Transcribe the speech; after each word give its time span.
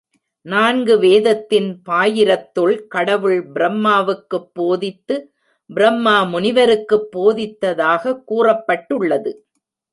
நான்கு 0.41 0.99
வேதத்தின் 0.99 1.81
பாயிரத்துள் 1.89 2.87
கடவுள் 2.87 3.51
பிரம்மாவுக்குப் 3.51 4.49
போதித்து 4.53 5.33
பிரம்மா 5.69 6.23
முனிவருக்குப் 6.23 7.07
போதித்ததாகக் 7.17 8.23
கூறப்பட்டுள்ளது. 8.27 9.33